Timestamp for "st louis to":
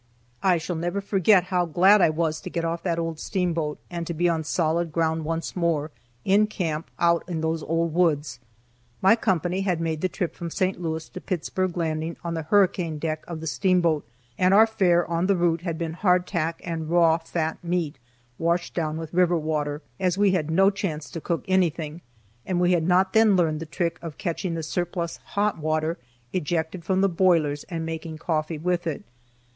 10.49-11.21